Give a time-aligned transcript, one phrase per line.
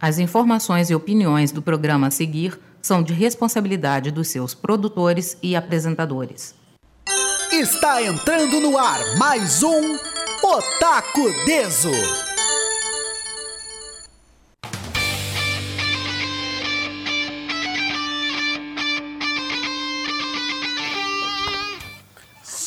[0.00, 5.54] As informações e opiniões do programa a seguir são de responsabilidade dos seus produtores e
[5.54, 6.54] apresentadores.
[7.52, 9.98] Está entrando no ar mais um
[10.42, 12.29] Otaku Deso.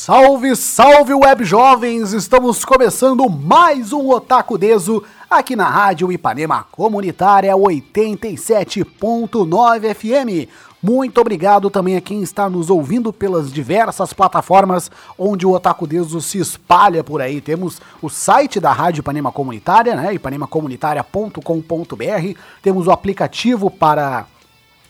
[0.06, 2.12] Salve, salve web jovens!
[2.12, 10.50] Estamos começando mais um Otaku Deso aqui na Rádio Ipanema Comunitária 87.9 FM.
[10.84, 16.20] Muito obrigado também a quem está nos ouvindo pelas diversas plataformas onde o Otaku Deso
[16.20, 17.40] se espalha por aí.
[17.40, 20.14] Temos o site da Rádio Ipanema Comunitária, né?
[20.14, 22.38] ipanemacomunitaria.com.br.
[22.62, 24.26] Temos o aplicativo para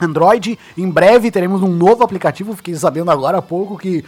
[0.03, 0.57] Android.
[0.77, 2.55] Em breve teremos um novo aplicativo.
[2.55, 4.03] Fiquei sabendo agora há pouco que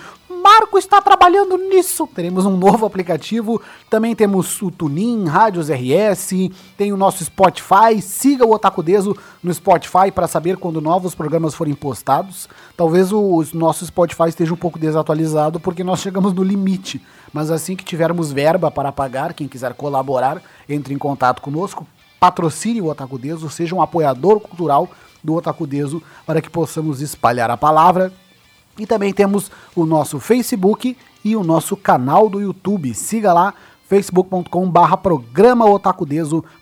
[0.45, 2.07] Marco está trabalhando nisso.
[2.13, 3.59] Teremos um novo aplicativo.
[3.89, 7.99] Também temos o Tunin, Rádios RS, tem o nosso Spotify.
[7.99, 12.47] Siga o Otaku Deso no Spotify para saber quando novos programas forem postados.
[12.77, 17.01] Talvez o nosso Spotify esteja um pouco desatualizado porque nós chegamos no limite.
[17.33, 21.87] Mas assim que tivermos verba para pagar, quem quiser colaborar, entre em contato conosco.
[22.19, 24.89] Patrocine o Otaku Deso, seja um apoiador cultural
[25.25, 28.13] do Otaku Deso para que possamos espalhar a palavra
[28.77, 32.93] e também temos o nosso Facebook e o nosso canal do YouTube.
[32.93, 33.53] Siga lá,
[33.87, 34.97] facebook.com/barra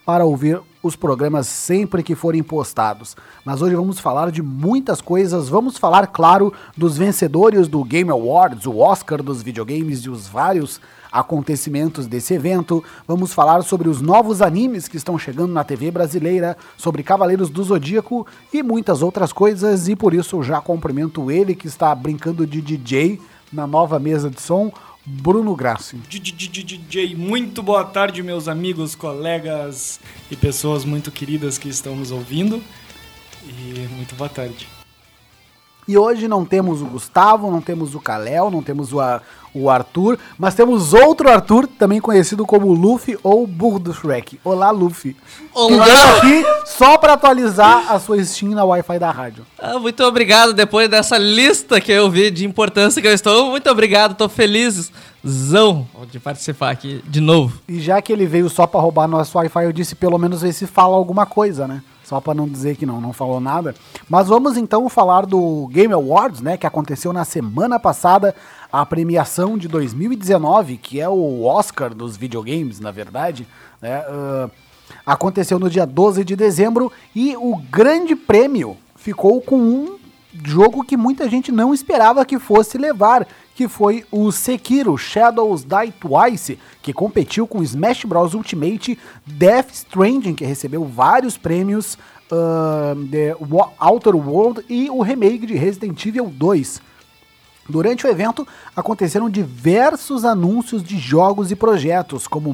[0.06, 3.16] para ouvir os programas sempre que forem postados.
[3.44, 5.48] Mas hoje vamos falar de muitas coisas.
[5.50, 10.82] Vamos falar, claro, dos vencedores do Game Awards, o Oscar dos videogames e os vários
[11.14, 12.84] acontecimentos desse evento.
[13.08, 17.64] Vamos falar sobre os novos animes que estão chegando na TV brasileira, sobre Cavaleiros do
[17.64, 19.88] Zodíaco e muitas outras coisas.
[19.88, 24.42] E por isso já cumprimento ele que está brincando de DJ na nova mesa de
[24.42, 24.72] som.
[25.06, 25.98] Bruno Grassi.
[25.98, 30.00] DJ, muito boa tarde, meus amigos, colegas
[30.32, 32.64] e pessoas muito queridas que estão nos ouvindo.
[33.46, 34.73] E muito boa tarde.
[35.88, 39.00] E hoje não temos o Gustavo, não temos o Kalel, não temos o,
[39.54, 44.40] o Arthur, mas temos outro Arthur, também conhecido como Luffy ou Burro do Shrek.
[44.44, 45.16] Olá, Luffy.
[45.54, 45.86] Olá!
[45.86, 49.46] Que aqui só para atualizar a sua Steam na Wi-Fi da rádio.
[49.60, 53.70] Ah, muito obrigado, depois dessa lista que eu vi de importância que eu estou, muito
[53.70, 57.62] obrigado, tô felizão de participar aqui de novo.
[57.68, 60.54] E já que ele veio só para roubar nosso Wi-Fi, eu disse pelo menos ver
[60.54, 61.82] se fala alguma coisa, né?
[62.04, 63.74] Só para não dizer que não, não falou nada.
[64.10, 68.36] Mas vamos então falar do Game Awards, né, que aconteceu na semana passada,
[68.72, 73.48] a premiação de 2019, que é o Oscar dos videogames, na verdade,
[73.82, 74.04] né?
[74.10, 74.52] Uh,
[75.06, 79.98] aconteceu no dia 12 de dezembro e o grande prêmio ficou com um
[80.44, 85.94] jogo que muita gente não esperava que fosse levar, que foi o Sekiro Shadows Die
[86.00, 91.98] Twice, que competiu com Smash Bros Ultimate, Death Stranding, que recebeu vários prêmios,
[92.32, 93.36] uh, The
[93.80, 96.82] Outer World e o remake de Resident Evil 2.
[97.70, 102.54] Durante o evento aconteceram diversos anúncios de jogos e projetos, como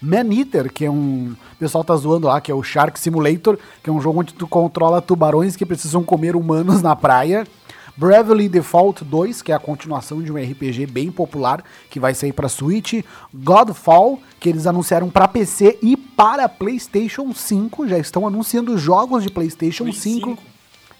[0.00, 1.34] Man Eater, que é um.
[1.54, 4.34] O pessoal tá zoando lá, que é o Shark Simulator, que é um jogo onde
[4.34, 7.46] tu controla tubarões que precisam comer humanos na praia.
[7.96, 12.32] Bravely Default 2, que é a continuação de um RPG bem popular que vai sair
[12.32, 13.02] para Switch,
[13.32, 19.30] Godfall, que eles anunciaram para PC e para PlayStation 5, já estão anunciando jogos de
[19.30, 20.30] PlayStation 5.
[20.30, 20.38] 5.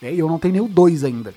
[0.03, 1.35] É, e eu não tenho nem o 2 ainda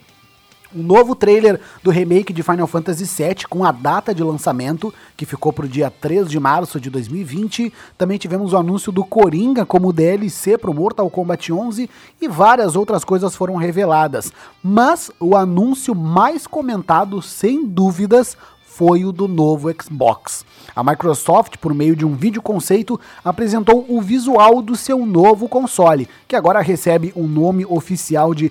[0.75, 5.25] um novo trailer do remake de Final Fantasy VII com a data de lançamento, que
[5.25, 7.73] ficou para o dia 3 de março de 2020.
[7.97, 11.89] Também tivemos o anúncio do Coringa como DLC para o Mortal Kombat 11
[12.21, 14.31] e várias outras coisas foram reveladas.
[14.63, 18.37] Mas o anúncio mais comentado, sem dúvidas,
[18.79, 20.45] foi o do novo Xbox.
[20.73, 26.07] A Microsoft, por meio de um vídeo conceito, apresentou o visual do seu novo console,
[26.25, 28.49] que agora recebe um nome oficial de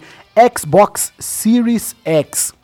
[0.54, 2.57] Xbox Series X.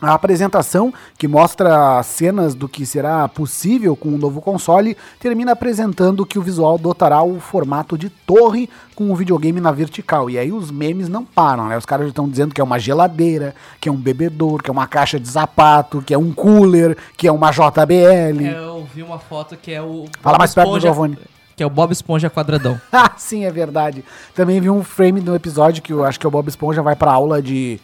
[0.00, 6.24] A apresentação, que mostra cenas do que será possível com o novo console, termina apresentando
[6.24, 10.30] que o visual dotará o formato de torre com o videogame na vertical.
[10.30, 11.76] E aí os memes não param, né?
[11.76, 14.86] Os caras estão dizendo que é uma geladeira, que é um bebedor, que é uma
[14.86, 18.46] caixa de sapato, que é um cooler, que é uma JBL.
[18.46, 20.06] É, eu vi uma foto que é o.
[20.22, 21.18] Fala mais perto do microfone
[21.60, 22.80] que é o Bob Esponja quadradão.
[22.90, 24.02] ah, sim, é verdade.
[24.34, 27.12] Também vi um frame no episódio que eu acho que o Bob Esponja vai pra
[27.12, 27.78] aula de,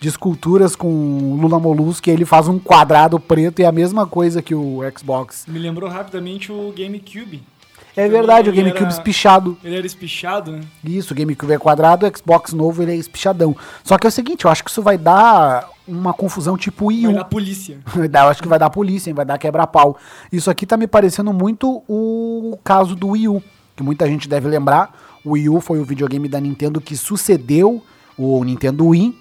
[0.00, 4.06] de esculturas com Lula Molusco e ele faz um quadrado preto e é a mesma
[4.06, 5.44] coisa que o Xbox.
[5.46, 7.42] Me lembrou rapidamente o GameCube.
[7.94, 9.58] É verdade, o GameCube era, espichado.
[9.62, 10.60] Ele era espichado, né?
[10.82, 13.54] Isso, o GameCube é quadrado, o Xbox novo ele é espichadão.
[13.84, 17.06] Só que é o seguinte, eu acho que isso vai dar uma confusão tipo Wii
[17.06, 17.10] U.
[17.10, 17.78] Vai dar polícia.
[17.94, 19.14] eu acho que vai dar polícia, hein?
[19.14, 19.98] vai dar quebra-pau.
[20.32, 23.42] Isso aqui tá me parecendo muito o caso do Wii U,
[23.76, 24.96] que muita gente deve lembrar.
[25.24, 27.82] O Wii U foi o videogame da Nintendo que sucedeu
[28.16, 29.14] o Nintendo Wii.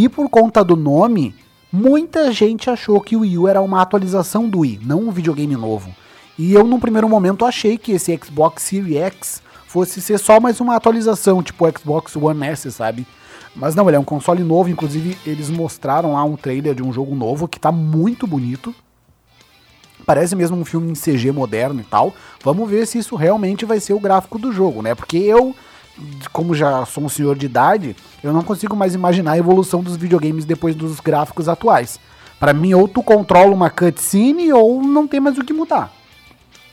[0.00, 1.34] E por conta do nome,
[1.70, 5.54] muita gente achou que o Wii U era uma atualização do Wii, não um videogame
[5.54, 5.94] novo.
[6.38, 10.58] E eu, num primeiro momento, achei que esse Xbox Series X fosse ser só mais
[10.58, 13.06] uma atualização, tipo o Xbox One S, sabe?
[13.54, 16.90] Mas não, ele é um console novo, inclusive eles mostraram lá um trailer de um
[16.90, 18.74] jogo novo que tá muito bonito.
[20.06, 22.14] Parece mesmo um filme em CG moderno e tal.
[22.42, 24.94] Vamos ver se isso realmente vai ser o gráfico do jogo, né?
[24.94, 25.54] Porque eu,
[26.32, 29.96] como já sou um senhor de idade, eu não consigo mais imaginar a evolução dos
[29.96, 31.98] videogames depois dos gráficos atuais.
[32.38, 35.92] Para mim, ou tu controla uma cutscene ou não tem mais o que mudar.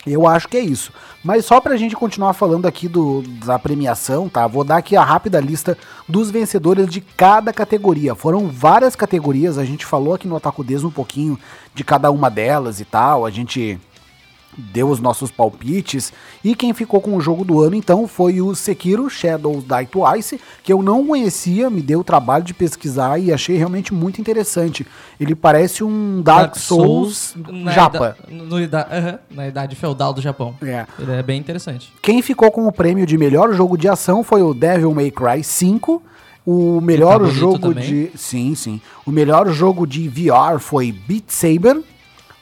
[0.05, 0.91] Eu acho que é isso.
[1.23, 4.47] Mas só pra gente continuar falando aqui do, da premiação, tá?
[4.47, 5.77] Vou dar aqui a rápida lista
[6.07, 8.15] dos vencedores de cada categoria.
[8.15, 11.37] Foram várias categorias, a gente falou aqui no Otaku Des um pouquinho
[11.75, 13.25] de cada uma delas e tal.
[13.25, 13.77] A gente
[14.57, 16.11] deu os nossos palpites.
[16.43, 20.41] E quem ficou com o jogo do ano então foi o Sekiro Shadows Die Twice,
[20.63, 24.85] que eu não conhecia, me deu o trabalho de pesquisar e achei realmente muito interessante.
[25.19, 28.17] Ele parece um Dark, Dark Souls, Souls na japa.
[28.29, 30.55] no, ida, na idade feudal do Japão.
[30.61, 30.85] É.
[30.99, 31.93] Ele é bem interessante.
[32.01, 35.43] Quem ficou com o prêmio de melhor jogo de ação foi o Devil May Cry
[35.43, 36.01] 5.
[36.45, 37.83] O melhor tá jogo também.
[37.83, 38.11] de.
[38.15, 38.81] Sim, sim.
[39.05, 41.83] O melhor jogo de VR foi Beat Saber.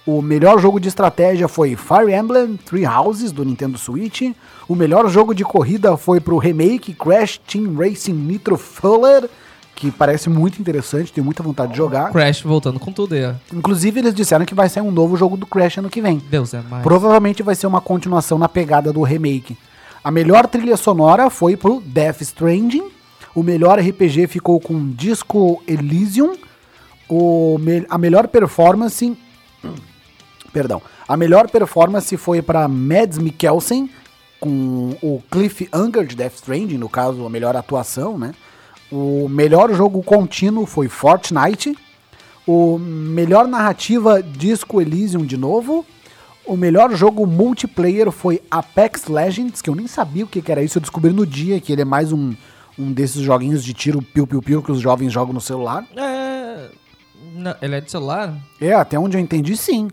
[0.06, 4.22] O melhor jogo de estratégia foi Fire Emblem Three Houses do Nintendo Switch.
[4.68, 9.28] O melhor jogo de corrida foi pro remake Crash Team Racing Nitro Fuller,
[9.76, 12.12] que parece muito interessante, tenho muita vontade de jogar.
[12.12, 13.36] Crash voltando com tudo, é.
[13.52, 16.22] Inclusive eles disseram que vai sair um novo jogo do Crash ano que vem.
[16.30, 16.84] Deus é mais.
[16.84, 19.58] Provavelmente vai ser uma continuação na pegada do remake.
[20.04, 22.90] A melhor trilha sonora foi pro Death Stranding.
[23.34, 26.36] O melhor RPG ficou com Disco Elysium.
[27.10, 29.18] O me a melhor performance
[30.56, 30.82] Perdão.
[31.06, 33.90] A melhor performance foi para Mads Mikkelsen,
[34.40, 38.34] com o Cliff Unger de Death Stranding, no caso, a melhor atuação, né?
[38.90, 41.78] O melhor jogo contínuo foi Fortnite.
[42.48, 45.86] O melhor narrativa Disco Elysium de novo.
[46.46, 50.78] O melhor jogo multiplayer foi Apex Legends, que eu nem sabia o que, era isso.
[50.78, 52.34] Eu descobri no dia que ele é mais um,
[52.80, 55.86] um desses joguinhos de tiro piu-piu-piu que os jovens jogam no celular.
[55.98, 56.70] É.
[57.34, 58.34] Não, ele é de celular?
[58.62, 59.90] É, até onde eu entendi, sim.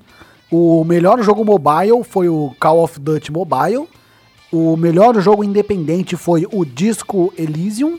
[0.55, 3.89] O melhor jogo mobile foi o Call of Duty Mobile.
[4.53, 7.99] O melhor jogo independente foi o Disco Elysium.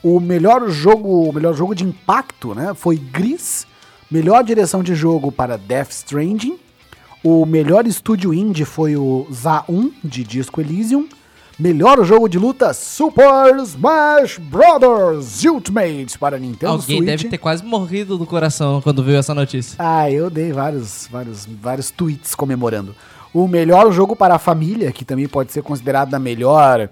[0.00, 3.66] O melhor jogo, o melhor jogo de impacto, né, foi Gris.
[4.08, 6.56] Melhor direção de jogo para Death Stranding.
[7.24, 11.08] O melhor estúdio indie foi o ZA1 de Disco Elysium.
[11.58, 15.44] Melhor jogo de luta Super Smash Bros.
[15.44, 17.04] Ultimate para Nintendo Alguém Switch.
[17.04, 19.76] deve ter quase morrido do coração quando viu essa notícia.
[19.78, 22.94] Ah, eu dei vários, vários, vários tweets comemorando.
[23.34, 26.88] O melhor jogo para a família, que também pode ser considerado a melhor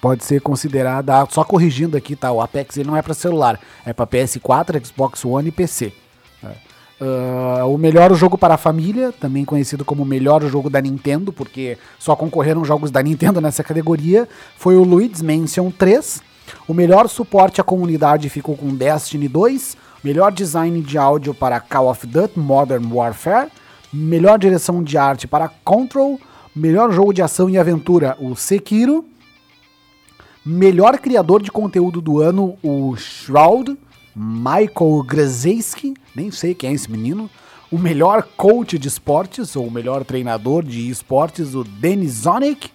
[0.00, 2.30] pode ser considerada, só corrigindo aqui, tá?
[2.30, 5.94] O Apex ele não é para celular, é para PS4, Xbox One e PC.
[7.00, 11.76] Uh, o melhor jogo para a família, também conhecido como melhor jogo da Nintendo, porque
[11.98, 16.22] só concorreram jogos da Nintendo nessa categoria, foi o Luigi's Mansion 3.
[16.68, 19.76] O melhor suporte à comunidade ficou com Destiny 2.
[20.04, 23.50] Melhor design de áudio para Call of Duty Modern Warfare.
[23.92, 26.20] Melhor direção de arte para Control.
[26.54, 29.04] Melhor jogo de ação e aventura, o Sekiro.
[30.44, 33.76] Melhor criador de conteúdo do ano, o Shroud.
[34.14, 37.28] Michael Grzeski, nem sei quem é esse menino.
[37.70, 42.70] O melhor coach de esportes, ou o melhor treinador de esportes, o Denis Zonic.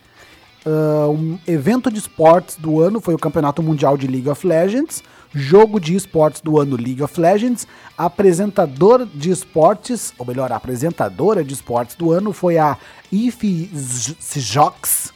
[0.65, 5.01] Uh, um evento de esportes do ano foi o Campeonato Mundial de League of Legends.
[5.33, 7.65] Jogo de esportes do ano League of Legends.
[7.97, 12.77] Apresentador de esportes, ou melhor, apresentadora de esportes do ano foi a
[13.11, 13.69] Ify.
[14.35, 15.13] Jox,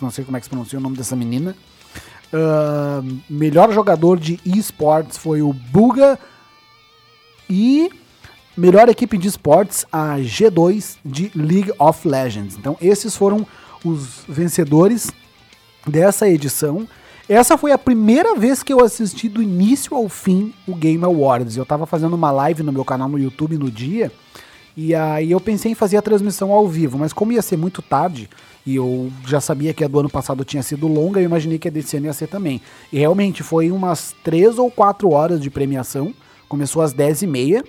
[0.00, 1.54] não sei como é que se pronuncia o nome dessa menina.
[2.34, 6.18] Uh, melhor jogador de esportes foi o Buga.
[7.48, 7.90] E
[8.56, 12.56] melhor equipe de esportes, a G2 de League of Legends.
[12.56, 13.46] Então, esses foram
[13.84, 15.12] os vencedores
[15.86, 16.88] dessa edição.
[17.28, 21.56] Essa foi a primeira vez que eu assisti do início ao fim o Game Awards.
[21.56, 24.10] Eu tava fazendo uma live no meu canal no YouTube no dia.
[24.76, 27.80] E aí eu pensei em fazer a transmissão ao vivo, mas como ia ser muito
[27.80, 28.28] tarde,
[28.66, 31.68] e eu já sabia que a do ano passado tinha sido longa, eu imaginei que
[31.68, 32.60] a desse ano ia ser também.
[32.92, 36.14] E realmente foi umas três ou quatro horas de premiação.
[36.48, 37.62] Começou às dez e meia.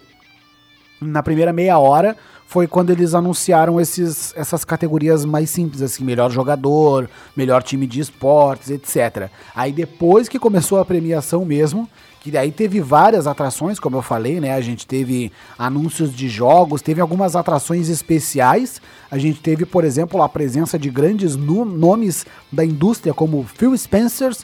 [1.01, 2.15] Na primeira meia hora
[2.47, 7.99] foi quando eles anunciaram esses, essas categorias mais simples, assim, melhor jogador, melhor time de
[7.99, 9.29] esportes, etc.
[9.53, 11.89] Aí depois que começou a premiação mesmo,
[12.25, 14.55] que daí teve várias atrações, como eu falei, né?
[14.55, 18.81] A gente teve anúncios de jogos, teve algumas atrações especiais.
[19.11, 24.35] A gente teve, por exemplo, a presença de grandes nomes da indústria como Phil Spencer,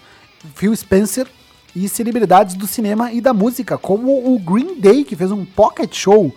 [0.54, 1.26] Phil Spencer
[1.76, 5.92] e celebridades do cinema e da música, como o Green Day, que fez um pocket
[5.92, 6.32] show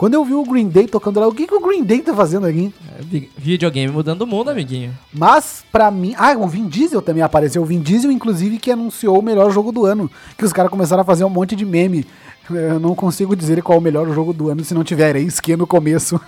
[0.00, 2.14] quando eu vi o Green Day tocando lá, o que, que o Green Day tá
[2.14, 2.72] fazendo aqui?
[2.98, 4.96] É, videogame mudando o mundo, amiguinho.
[5.12, 6.14] Mas, pra mim.
[6.16, 7.60] Ah, o Vin Diesel também apareceu.
[7.60, 10.10] O Vin Diesel, inclusive, que anunciou o melhor jogo do ano.
[10.38, 12.06] Que os caras começaram a fazer um monte de meme.
[12.48, 15.54] Eu não consigo dizer qual é o melhor jogo do ano se não tiver que
[15.54, 16.18] no começo.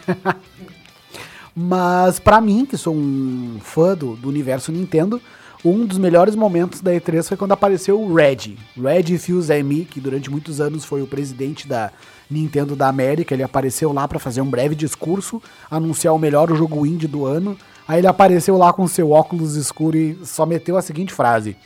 [1.56, 5.18] Mas, pra mim, que sou um fã do, do universo Nintendo,
[5.64, 8.58] um dos melhores momentos da E3 foi quando apareceu o Red.
[8.76, 11.90] Red Fils-Aimé, que durante muitos anos foi o presidente da
[12.32, 13.34] Nintendo da América.
[13.34, 17.56] Ele apareceu lá para fazer um breve discurso, anunciar o melhor jogo indie do ano.
[17.86, 21.56] Aí ele apareceu lá com seu óculos escuro e só meteu a seguinte frase: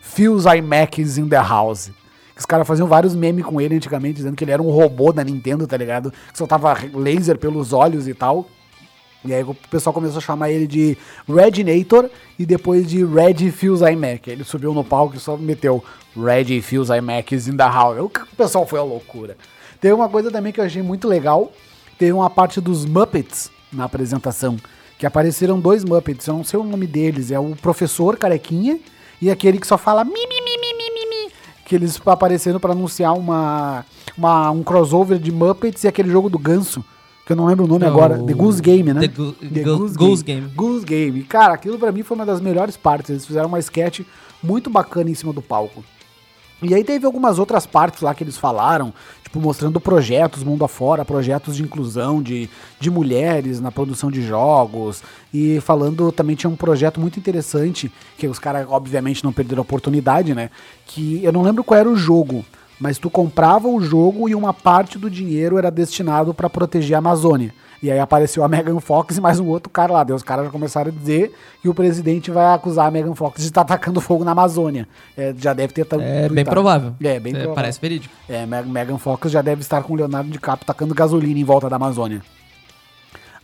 [0.00, 1.90] Feels IMAX in the house.
[2.36, 5.22] Os caras faziam vários memes com ele antigamente, dizendo que ele era um robô da
[5.22, 6.10] Nintendo, tá ligado?
[6.10, 8.48] Que soltava laser pelos olhos e tal.
[9.24, 10.96] E aí o pessoal começou a chamar ele de
[11.28, 14.28] Redinator e depois de Red Feels iMac.
[14.28, 15.84] Ele subiu no palco e só meteu
[16.16, 17.98] Red Feels iMacs in the house.
[17.98, 19.36] O pessoal foi a loucura.
[19.82, 21.50] Tem uma coisa também que eu achei muito legal.
[21.98, 24.56] Teve uma parte dos Muppets na apresentação.
[24.96, 27.32] Que apareceram dois Muppets, eu não sei o nome deles.
[27.32, 28.78] É o professor carequinha
[29.20, 31.32] e aquele que só fala mi, mi, mi, mi, mi, mi,
[31.66, 33.84] Que eles apareceram para anunciar uma,
[34.16, 36.84] uma, um crossover de Muppets e aquele jogo do ganso.
[37.26, 38.22] Que eu não lembro o nome agora.
[38.22, 39.00] The Goose Game, né?
[39.00, 40.40] The, Go The Goose, Goose Game.
[40.42, 40.54] Game.
[40.54, 41.24] Goose Game.
[41.24, 43.10] Cara, aquilo para mim foi uma das melhores partes.
[43.10, 44.02] Eles fizeram uma sketch
[44.40, 45.82] muito bacana em cima do palco.
[46.62, 48.94] E aí teve algumas outras partes lá que eles falaram,
[49.32, 55.02] tipo, mostrando projetos mundo afora, projetos de inclusão de, de mulheres na produção de jogos.
[55.32, 59.62] E falando, também tinha um projeto muito interessante, que os caras, obviamente, não perderam a
[59.62, 60.50] oportunidade, né?
[60.86, 62.44] Que eu não lembro qual era o jogo,
[62.78, 66.98] mas tu comprava o jogo e uma parte do dinheiro era destinado para proteger a
[66.98, 67.54] Amazônia.
[67.82, 70.04] E aí apareceu a Megan Fox e mais um outro cara lá.
[70.04, 73.40] Daí os caras já começaram a dizer que o presidente vai acusar a Megan Fox
[73.40, 74.86] de estar atacando fogo na Amazônia.
[75.16, 75.84] É, já deve ter...
[76.00, 76.94] É bem provável.
[77.02, 77.54] É, bem é, provável.
[77.56, 78.14] Parece verídico.
[78.28, 81.74] É, Megan Fox já deve estar com o Leonardo DiCaprio tacando gasolina em volta da
[81.74, 82.22] Amazônia.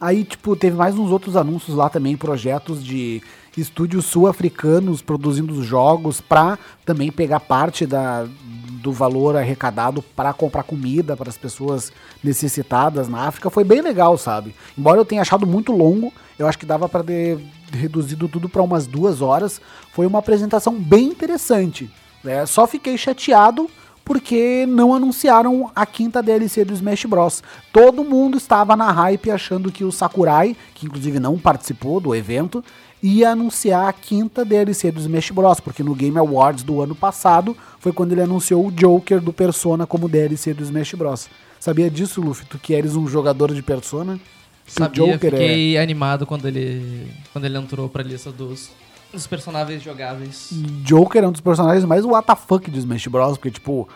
[0.00, 3.20] Aí, tipo, teve mais uns outros anúncios lá também, projetos de
[3.56, 8.24] estúdios sul-africanos produzindo jogos para também pegar parte da,
[8.82, 11.92] do valor arrecadado para comprar comida para as pessoas
[12.22, 13.50] necessitadas na África.
[13.50, 14.54] Foi bem legal, sabe?
[14.76, 17.38] Embora eu tenha achado muito longo, eu acho que dava para ter
[17.72, 19.60] reduzido tudo para umas duas horas.
[19.92, 21.90] Foi uma apresentação bem interessante.
[22.22, 22.46] Né?
[22.46, 23.68] Só fiquei chateado
[24.04, 27.42] porque não anunciaram a quinta DLC do Smash Bros.
[27.70, 32.64] Todo mundo estava na hype achando que o Sakurai, que inclusive não participou do evento,
[33.02, 35.60] ia anunciar a quinta DLC do Smash Bros.
[35.60, 39.86] Porque no Game Awards do ano passado foi quando ele anunciou o Joker do Persona
[39.86, 41.28] como DLC do Smash Bros.
[41.60, 42.46] Sabia disso, Luffy?
[42.46, 44.18] Tu que eres um jogador de Persona?
[44.66, 45.80] Sabia, o Joker fiquei é...
[45.80, 48.70] animado quando ele, quando ele entrou pra lista dos,
[49.12, 50.50] dos personagens jogáveis.
[50.84, 53.38] Joker é um dos personagens mais WTF de Smash Bros.
[53.38, 53.88] Porque, tipo,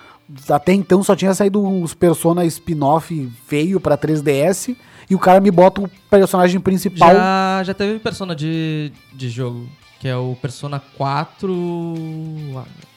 [0.49, 4.77] até então só tinha saído uns Persona spin-off feio pra 3DS
[5.11, 7.15] e o cara me bota o personagem principal.
[7.15, 9.69] Já, já teve Persona de, de jogo,
[10.01, 11.53] que é o Persona 4.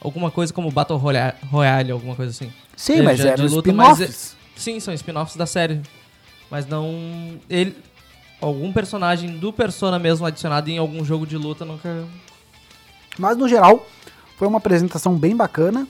[0.02, 2.52] Alguma coisa como Battle Royale, Royale alguma coisa assim.
[2.76, 4.36] Sim, ele mas eram spin-offs.
[4.56, 5.82] Sim, são spin-offs da série.
[6.50, 6.94] Mas não.
[7.50, 7.76] Ele.
[8.42, 12.06] Algum personagem do Persona mesmo adicionado em algum jogo de luta nunca.
[13.18, 13.86] Mas no geral,
[14.38, 15.88] foi uma apresentação bem bacana.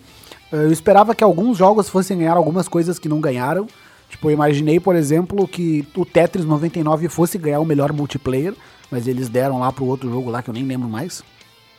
[0.52, 3.68] Eu esperava que alguns jogos fossem ganhar algumas coisas que não ganharam.
[4.10, 8.54] Tipo, eu imaginei, por exemplo, que o Tetris 99 fosse ganhar o melhor multiplayer,
[8.90, 11.24] mas eles deram lá pro outro jogo lá que eu nem lembro mais.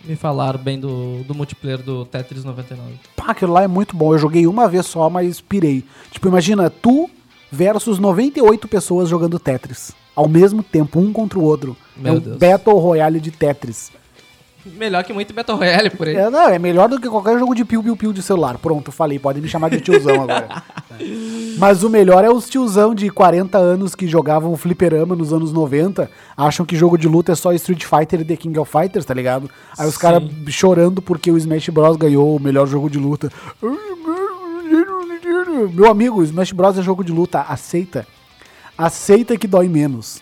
[0.04, 2.92] Me falaram bem do, do multiplayer do Tetris 99.
[3.16, 4.12] Pá, aquilo lá é muito bom.
[4.12, 5.84] Eu joguei uma vez só, mas pirei.
[6.10, 7.08] Tipo, imagina, tu
[7.50, 9.92] versus 98 pessoas jogando Tetris.
[10.14, 11.76] Ao mesmo tempo, um contra o outro.
[11.96, 12.38] Meu é um Deus.
[12.38, 13.90] Battle Royale de Tetris.
[14.74, 16.16] Melhor que muito Battle Royale por aí.
[16.16, 18.58] É, não, é melhor do que qualquer jogo de piu-piu-piu de celular.
[18.58, 20.62] Pronto, falei, pode me chamar de tiozão agora.
[21.58, 26.10] Mas o melhor é os tiozão de 40 anos que jogavam fliperama nos anos 90,
[26.36, 29.14] acham que jogo de luta é só Street Fighter e The King of Fighters, tá
[29.14, 29.48] ligado?
[29.78, 33.30] Aí os caras chorando porque o Smash Bros ganhou o melhor jogo de luta.
[35.72, 38.06] Meu amigo, Smash Bros é jogo de luta, aceita.
[38.76, 40.20] Aceita que dói menos.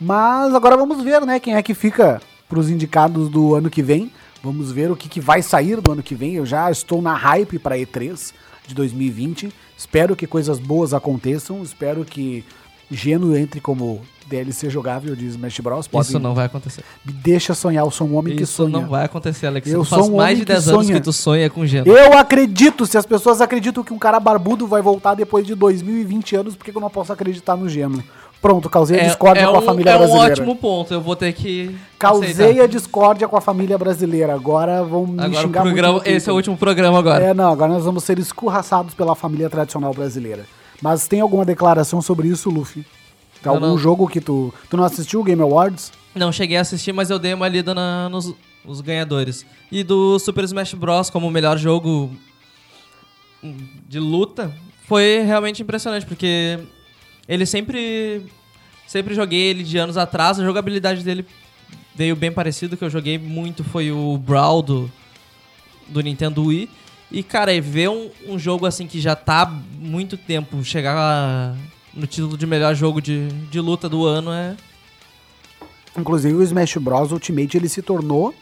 [0.00, 3.82] Mas agora vamos ver, né, quem é que fica para os indicados do ano que
[3.82, 4.10] vem.
[4.42, 6.34] Vamos ver o que, que vai sair do ano que vem.
[6.34, 8.32] Eu já estou na hype para E3
[8.66, 9.52] de 2020.
[9.76, 11.62] Espero que coisas boas aconteçam.
[11.62, 12.44] Espero que
[12.90, 15.88] Geno entre como DLC jogável de Smash Bros.
[15.88, 16.84] Pode, Isso não vai acontecer.
[17.04, 18.70] Me deixa sonhar, eu sou um homem que Isso sonha.
[18.70, 19.68] não vai acontecer, Alex.
[19.68, 21.86] Eu sou faz um mais homem de que 10 anos que tu sonha com Geno.
[21.90, 26.36] Eu acredito, se as pessoas acreditam que um cara barbudo vai voltar depois de 2020
[26.36, 28.02] anos, por que que eu não posso acreditar no Geno?
[28.40, 30.32] Pronto, causei a discórdia com a um, família é um brasileira.
[30.32, 30.94] ótimo ponto.
[30.94, 31.74] Eu vou ter que.
[31.98, 32.62] Causei aceitar.
[32.62, 34.32] a discórdia com a família brasileira.
[34.34, 36.06] Agora vão me Agora xingar programa, muito.
[36.06, 37.24] esse é o último programa agora.
[37.24, 40.46] É, não, agora nós vamos ser escorraçados pela família tradicional brasileira.
[40.80, 42.86] Mas tem alguma declaração sobre isso, Luffy?
[43.42, 43.78] Tem algum não.
[43.78, 44.54] jogo que tu.
[44.70, 45.90] Tu não assistiu o Game Awards?
[46.14, 48.32] Não cheguei a assistir, mas eu dei uma lida na- nos,
[48.64, 49.44] nos ganhadores.
[49.70, 51.10] E do Super Smash Bros.
[51.10, 52.10] como o melhor jogo
[53.42, 53.56] hum,
[53.88, 54.52] de luta,
[54.86, 56.58] foi realmente impressionante, porque
[57.28, 58.22] ele sempre.
[58.86, 61.26] Sempre joguei ele de anos atrás, a jogabilidade dele
[61.94, 64.90] veio bem parecido, que eu joguei muito foi o Brawl do,
[65.88, 66.70] do Nintendo Wii.
[67.10, 71.54] E, cara, e ver um, um jogo assim que já tá há muito tempo chegar
[71.92, 74.56] no título de melhor jogo de, de luta do ano é.
[75.98, 78.34] Inclusive o Smash Bros Ultimate ele se tornou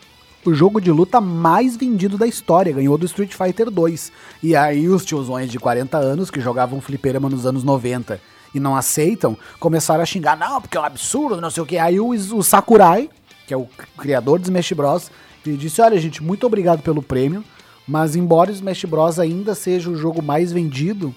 [0.44, 4.12] o jogo de luta mais vendido da história, ganhou do Street Fighter 2.
[4.42, 8.20] E aí os tiozões de 40 anos que jogavam fliperama nos anos 90
[8.56, 11.78] e não aceitam, começaram a xingar, não, porque é um absurdo, não sei o que.
[11.78, 13.08] Aí o, o Sakurai,
[13.46, 15.10] que é o criador do Smash Bros,
[15.44, 17.44] ele disse, olha gente, muito obrigado pelo prêmio,
[17.86, 21.14] mas embora o Smash Bros ainda seja o jogo mais vendido,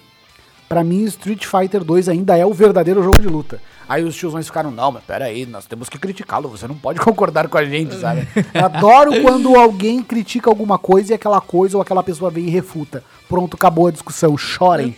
[0.70, 3.60] Pra mim, Street Fighter 2 ainda é o verdadeiro jogo de luta.
[3.88, 7.48] Aí os tiozões ficaram, não, mas peraí, nós temos que criticá-lo, você não pode concordar
[7.48, 8.28] com a gente, sabe?
[8.54, 13.02] Adoro quando alguém critica alguma coisa e aquela coisa ou aquela pessoa vem e refuta.
[13.28, 14.94] Pronto, acabou a discussão, chorem.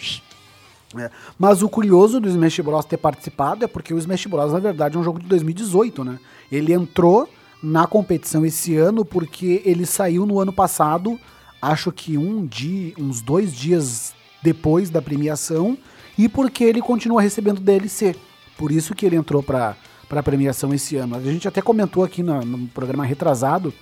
[0.97, 1.11] É.
[1.39, 4.97] Mas o curioso do Smash Bros ter participado é porque o Smash Bros, na verdade,
[4.97, 6.19] é um jogo de 2018, né?
[6.51, 7.29] Ele entrou
[7.63, 11.19] na competição esse ano porque ele saiu no ano passado,
[11.61, 15.79] acho que um dia, uns dois dias depois da premiação,
[16.19, 18.17] e porque ele continua recebendo DLC.
[18.59, 19.77] Por isso que ele entrou pra,
[20.09, 21.17] pra premiação esse ano.
[21.17, 23.73] A gente até comentou aqui no, no programa retrasado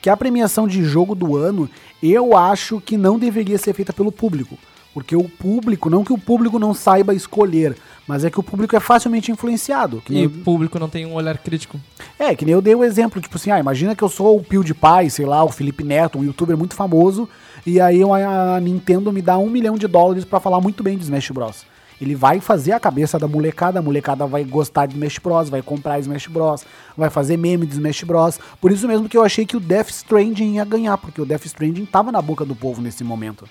[0.00, 1.68] que a premiação de jogo do ano,
[2.02, 4.56] eu acho que não deveria ser feita pelo público.
[4.98, 8.74] Porque o público, não que o público não saiba escolher, mas é que o público
[8.74, 10.02] é facilmente influenciado.
[10.10, 11.78] E o público não tem um olhar crítico.
[12.18, 14.42] é, que nem eu dei o exemplo, tipo assim, ah, imagina que eu sou o
[14.42, 17.28] PewDiePie, sei lá, o Felipe Neto, um youtuber muito famoso,
[17.64, 21.04] e aí a Nintendo me dá um milhão de dólares pra falar muito bem de
[21.04, 21.64] Smash Bros.
[22.00, 25.62] Ele vai fazer a cabeça da molecada, a molecada vai gostar de Smash Bros, vai
[25.62, 26.64] comprar Smash Bros,
[26.96, 28.40] vai fazer meme de Smash Bros.
[28.60, 31.46] Por isso mesmo que eu achei que o Death Stranding ia ganhar, porque o Death
[31.46, 33.44] Stranding tava na boca do povo nesse momento.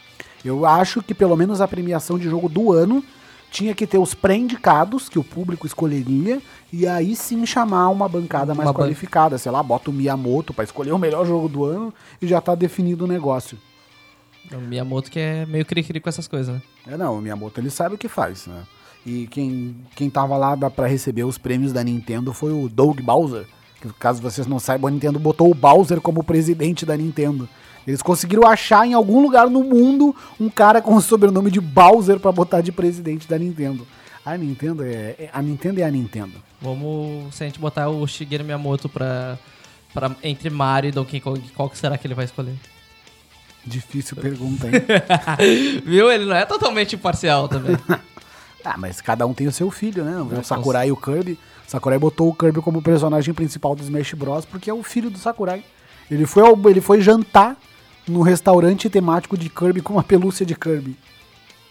[0.46, 3.04] Eu acho que pelo menos a premiação de jogo do ano
[3.52, 8.54] tinha que ter os pré-indicados que o público escolheria e aí sim chamar uma bancada
[8.54, 11.64] mais Uma ban- qualificada, sei lá, bota o Miyamoto pra escolher o melhor jogo do
[11.64, 13.58] ano e já tá definido o negócio.
[14.52, 16.62] O Miyamoto que é meio cri-cri com essas coisas, né?
[16.88, 18.64] É não, o Miyamoto ele sabe o que faz, né?
[19.06, 23.46] E quem, quem tava lá pra receber os prêmios da Nintendo foi o Doug Bowser.
[23.82, 27.48] Que, caso vocês não saibam, a Nintendo botou o Bowser como presidente da Nintendo.
[27.88, 32.20] Eles conseguiram achar em algum lugar no mundo um cara com o sobrenome de Bowser
[32.20, 33.88] pra botar de presidente da Nintendo.
[34.26, 36.34] A Nintendo é, é- a Nintendo é a Nintendo.
[36.62, 39.40] Vamos, se a gente botar o Shigeru Miyamoto pra,
[39.94, 42.56] pra, entre Mario e Donkey Kong, qual que será que ele vai escolher?
[43.66, 44.74] Difícil pergunta, hein?
[45.86, 46.12] Viu?
[46.12, 47.78] Ele não é totalmente imparcial também.
[48.64, 50.22] ah, mas cada um tem o seu filho, né?
[50.22, 51.34] O É, Sakurai e o Kirby.
[51.68, 54.46] O Sakurai botou o Kirby como personagem principal do Smash Bros.
[54.46, 55.64] porque é o filho do Sakurai.
[56.10, 57.58] Ele foi, ao- ele foi jantar
[58.08, 60.96] no restaurante temático de Kirby com uma pelúcia de Kirby.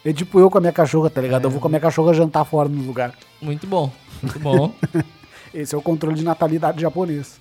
[0.05, 1.45] É tipo eu com a minha cachorra, tá ligado?
[1.45, 3.13] Eu vou com a minha cachorra jantar fora no lugar.
[3.41, 3.91] Muito bom,
[4.23, 4.73] muito bom.
[5.53, 7.41] Esse é o controle de natalidade japonês.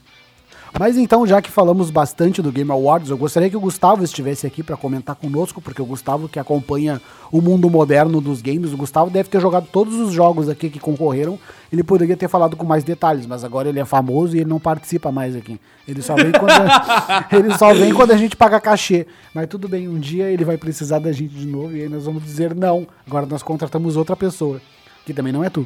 [0.78, 4.46] Mas então, já que falamos bastante do Game Awards, eu gostaria que o Gustavo estivesse
[4.46, 8.78] aqui para comentar conosco, porque o Gustavo que acompanha o mundo moderno dos games, o
[8.78, 11.40] Gustavo deve ter jogado todos os jogos aqui que concorreram.
[11.72, 14.60] Ele poderia ter falado com mais detalhes, mas agora ele é famoso e ele não
[14.60, 15.58] participa mais aqui.
[15.88, 19.08] Ele só vem quando a, ele só vem quando a gente paga cachê.
[19.34, 22.04] Mas tudo bem, um dia ele vai precisar da gente de novo e aí nós
[22.04, 22.86] vamos dizer não.
[23.08, 24.60] Agora nós contratamos outra pessoa,
[25.06, 25.66] que também não é tu.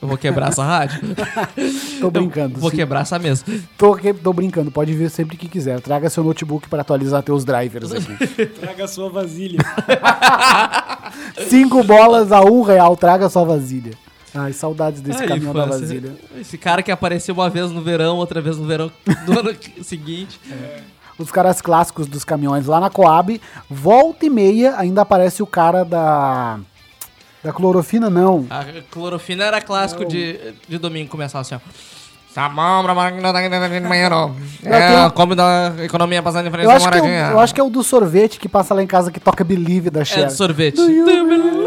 [0.00, 1.00] Eu vou quebrar essa rádio.
[2.00, 2.56] Tô brincando.
[2.56, 2.76] Eu vou sim.
[2.76, 3.44] quebrar essa mesa.
[3.76, 5.80] Tô, que- tô brincando, pode vir sempre que quiser.
[5.80, 8.46] Traga seu notebook para atualizar teus drivers aqui.
[8.60, 9.58] Traga sua vasilha.
[11.48, 13.92] Cinco bolas a um real, traga sua vasilha.
[14.34, 16.12] Ai, saudades desse Ai, caminhão da vasilha.
[16.38, 18.90] Esse cara que apareceu uma vez no verão, outra vez no verão
[19.26, 20.38] do ano seguinte.
[21.18, 23.40] Os caras clássicos dos caminhões lá na Coab.
[23.68, 26.60] Volta e meia ainda aparece o cara da.
[27.42, 28.46] Da clorofina, não.
[28.50, 31.58] A clorofina era clássico de, de domingo, começar assim, ó.
[32.34, 32.48] Pra
[32.94, 34.36] máquina da de banheiro.
[34.62, 37.30] É, come da economia passando em frente Eu à acho, que é moradinha.
[37.32, 39.90] eu acho que é o do sorvete que passa lá em casa que toca Believe
[39.90, 40.26] da É Cher.
[40.26, 40.76] do sorvete.
[40.76, 41.58] Do you believe in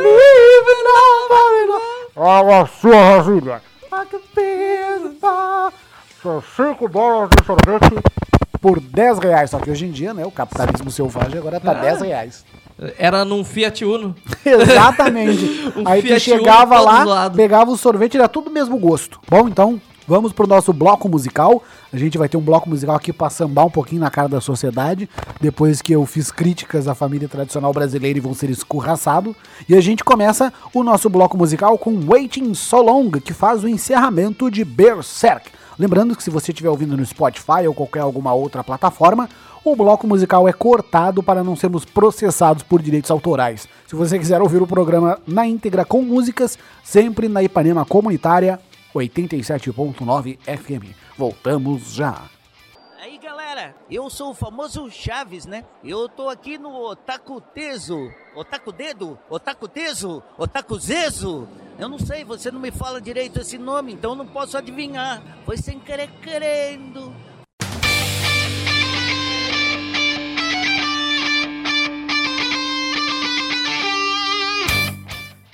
[2.16, 2.54] love?
[2.54, 3.62] a sua.
[3.92, 5.72] Ah, pena.
[6.22, 8.04] São 5 dólares de sorvete
[8.62, 9.50] por 10 reais.
[9.50, 12.46] Só que hoje em dia, né, o capitalismo selvagem agora tá 10 reais.
[12.98, 14.16] Era num Fiat Uno.
[14.44, 15.62] Exatamente.
[15.76, 18.78] Um Aí tu Fiat Uno chegava todo lá, pegava o sorvete, era tudo do mesmo
[18.78, 19.20] gosto.
[19.30, 21.64] Bom, então, vamos pro nosso bloco musical.
[21.94, 24.42] A gente vai ter um bloco musical aqui pra sambar um pouquinho na cara da
[24.42, 29.36] sociedade, depois que eu fiz críticas à família tradicional brasileira e vão ser escorraçado.
[29.70, 33.68] E a gente começa o nosso bloco musical com Waiting So Long, que faz o
[33.68, 35.50] encerramento de Berserk.
[35.82, 39.28] Lembrando que se você estiver ouvindo no Spotify ou qualquer alguma outra plataforma,
[39.66, 43.68] o bloco musical é cortado para não sermos processados por direitos autorais.
[43.88, 48.60] Se você quiser ouvir o programa na íntegra com músicas, sempre na Ipanema Comunitária
[48.94, 50.96] 87.9 FM.
[51.18, 52.30] Voltamos já.
[53.02, 55.66] Aí galera, eu sou o famoso Chaves, né?
[55.84, 57.98] Eu tô aqui no Otaku Teso.
[58.36, 59.18] Otaku Dedo?
[59.28, 60.22] Otaku Teso?
[60.38, 61.50] Otaku Zezo?
[61.80, 65.20] Eu não sei, você não me fala direito esse nome, então não posso adivinhar.
[65.48, 67.12] Foi sem querer querendo.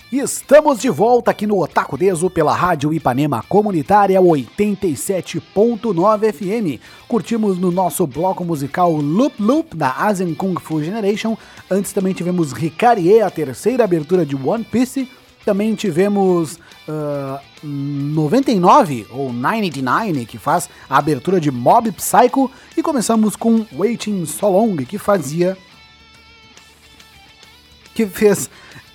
[0.10, 6.80] Estamos de volta aqui no Otaku Deso pela Rádio Ipanema Comunitária 87.9 FM.
[7.10, 11.36] Curtimos no nosso bloco musical Loop Loop da Asian Kung Fu Generation.
[11.70, 15.12] Antes também tivemos Ricarie, a terceira abertura de One Piece.
[15.44, 22.50] Também tivemos ah, 99 ou 99, que faz a abertura de Mob Psycho.
[22.78, 25.58] E começamos com Waiting So Long, que fazia
[27.94, 28.50] que fez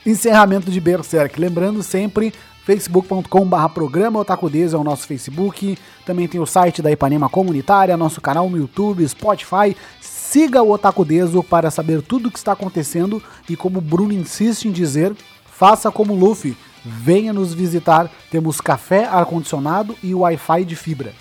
[0.04, 1.38] encerramento de Berserk.
[1.38, 2.32] Lembrando sempre,
[2.64, 5.76] facebook.com.br programa Otakudeso é o nosso Facebook.
[6.04, 9.76] Também tem o site da Ipanema Comunitária, nosso canal no YouTube, Spotify.
[10.00, 14.66] Siga o Otakudeso para saber tudo o que está acontecendo e como o Bruno insiste
[14.66, 16.56] em dizer, faça como Luffy.
[16.84, 18.10] Venha nos visitar.
[18.30, 21.12] Temos café, ar-condicionado e Wi-Fi de fibra.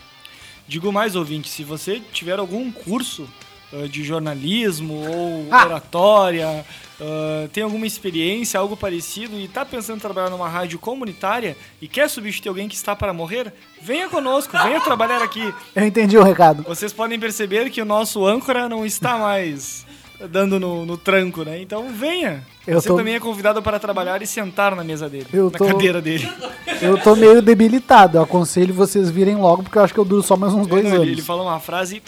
[0.67, 3.27] Digo mais, ouvinte, se você tiver algum curso
[3.73, 5.65] ah, de jornalismo ou Ah.
[5.65, 6.65] oratória,
[6.99, 11.87] ah, tem alguma experiência, algo parecido e está pensando em trabalhar numa rádio comunitária e
[11.87, 15.53] quer substituir alguém que está para morrer, venha conosco, venha trabalhar aqui.
[15.75, 16.63] Eu entendi o recado.
[16.63, 19.85] Vocês podem perceber que o nosso âncora não está mais
[20.29, 21.59] dando no, no tranco, né?
[21.59, 22.45] Então venha.
[22.67, 25.57] Eu Você tô- também é convidado para trabalhar e sentar na mesa dele, Eu na
[25.57, 26.29] tô- cadeira dele.
[26.79, 28.17] Eu tô meio debilitado.
[28.17, 30.83] Eu aconselho vocês virem logo, porque eu acho que eu duro só mais uns dois
[30.83, 31.03] Não, anos.
[31.03, 32.01] ele, ele fala uma frase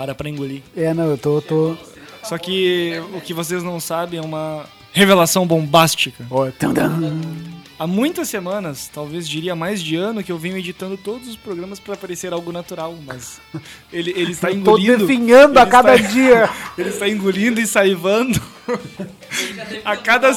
[0.00, 0.62] para para engolir.
[0.74, 1.42] É, não, eu tô.
[1.42, 1.76] tô...
[2.24, 6.24] Só que o que vocês não sabem é uma revelação bombástica.
[6.30, 7.59] Ó, tum, tum.
[7.80, 11.80] Há muitas semanas, talvez diria mais de ano, que eu venho editando todos os programas
[11.80, 13.40] para parecer algo natural, mas
[13.90, 15.06] ele, ele está Tô engolindo.
[15.06, 16.50] definhando a cada está- dia.
[16.76, 18.38] Ele está engolindo e saivando
[19.82, 20.30] a cada,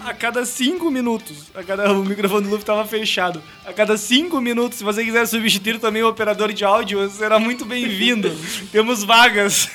[0.00, 1.52] a cada cinco minutos.
[1.54, 3.40] A cada, o microfone do Luffy estava fechado.
[3.64, 7.64] A cada cinco minutos, se você quiser substituir também o operador de áudio, será muito
[7.64, 8.28] bem-vindo.
[8.72, 9.70] Temos vagas.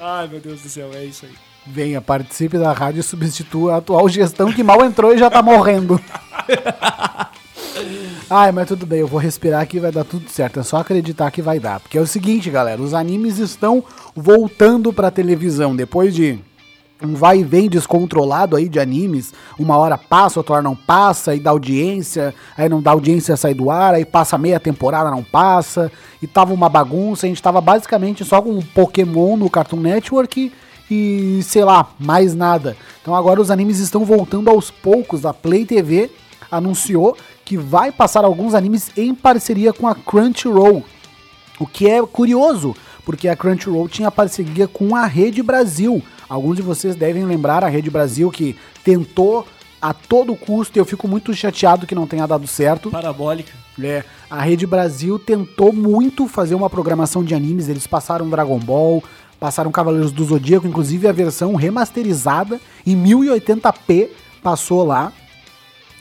[0.00, 1.32] Ai, meu Deus do céu, é isso aí.
[1.66, 5.42] Venha, participe da rádio e substitua a atual gestão que mal entrou e já tá
[5.42, 6.00] morrendo.
[8.30, 10.60] Ai, mas tudo bem, eu vou respirar que vai dar tudo certo.
[10.60, 11.80] É só acreditar que vai dar.
[11.80, 15.76] Porque é o seguinte, galera, os animes estão voltando pra televisão.
[15.76, 16.38] Depois de
[17.02, 21.34] um vai e vem descontrolado aí de animes, uma hora passa, outra hora não passa,
[21.34, 25.22] e dá audiência, aí não dá audiência, sai do ar, aí passa meia temporada, não
[25.22, 29.80] passa, e tava uma bagunça, a gente tava basicamente só com um Pokémon no Cartoon
[29.80, 30.50] Network
[30.90, 32.76] e sei lá, mais nada.
[33.02, 36.10] Então agora os animes estão voltando aos poucos, a Play TV
[36.50, 40.84] anunciou que vai passar alguns animes em parceria com a Crunchyroll.
[41.58, 46.02] O que é curioso, porque a Crunchyroll tinha parceria com a Rede Brasil.
[46.28, 49.46] Alguns de vocês devem lembrar a Rede Brasil que tentou
[49.80, 52.90] a todo custo, e eu fico muito chateado que não tenha dado certo.
[52.90, 53.52] Parabólica.
[53.80, 59.02] É, a Rede Brasil tentou muito fazer uma programação de animes, eles passaram Dragon Ball,
[59.38, 64.08] passaram Cavaleiros do Zodíaco, inclusive a versão remasterizada em 1080p
[64.42, 65.12] passou lá.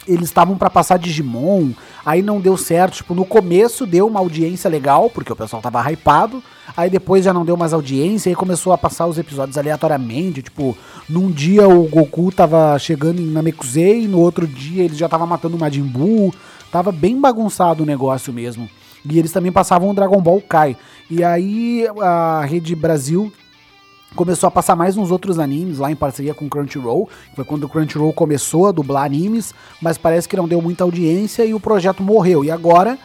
[0.08, 1.72] Eles estavam pra passar Digimon,
[2.06, 5.82] aí não deu certo, tipo, no começo deu uma audiência legal, porque o pessoal tava
[5.92, 6.44] hypado,
[6.78, 10.78] aí depois já não deu mais audiência, aí começou a passar os episódios aleatoriamente, tipo,
[11.10, 15.58] num dia o Goku tava chegando em Namekusei, no outro dia ele já tava matando
[15.58, 16.32] o Majin Buu,
[16.72, 18.70] tava bem bagunçado o negócio mesmo.
[19.10, 20.76] E eles também passavam Dragon Ball Kai.
[21.10, 23.32] E aí a Rede Brasil
[24.16, 27.10] começou a passar mais uns outros animes lá em parceria com Crunchyroll.
[27.36, 31.46] Foi quando o Crunchyroll começou a dublar animes, mas parece que não deu muita audiência
[31.46, 32.44] e o projeto morreu.
[32.44, 32.98] E agora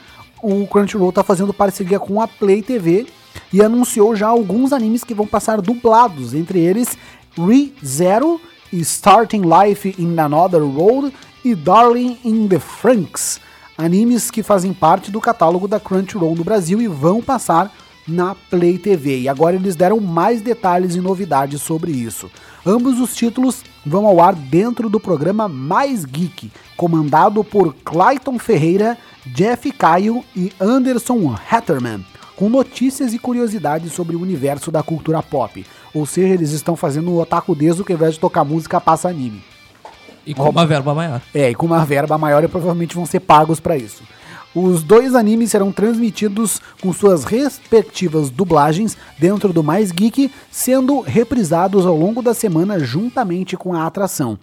[0.43, 3.07] o Crunchyroll tá fazendo parceria com a Play TV
[3.53, 6.97] e anunciou já alguns animes que vão passar dublados, entre eles
[7.37, 8.41] ReZero
[8.73, 11.13] e Starting Life in Another World
[11.45, 13.41] e Darling in the Franks,
[13.81, 17.73] animes que fazem parte do catálogo da Crunchyroll no Brasil e vão passar
[18.07, 19.21] na Play TV.
[19.21, 22.31] E agora eles deram mais detalhes e novidades sobre isso.
[22.65, 28.99] Ambos os títulos vão ao ar dentro do programa Mais Geek, comandado por Clayton Ferreira,
[29.27, 32.05] Jeff Caio e Anderson Hatterman,
[32.37, 35.65] com notícias e curiosidades sobre o universo da cultura pop.
[35.95, 39.09] Ou seja, eles estão fazendo o otaku desde que ao invés de tocar música, passa
[39.09, 39.43] anime.
[40.27, 41.21] E com uma verba maior.
[41.35, 44.03] É, e com uma verba maior e provavelmente vão ser pagos para isso.
[44.55, 51.87] Os dois animes serão transmitidos com suas respectivas dublagens dentro do Mais Geek, sendo reprisados
[51.87, 54.37] ao longo da semana juntamente com a atração.